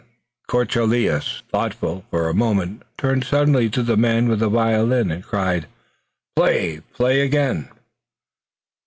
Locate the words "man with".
3.95-4.39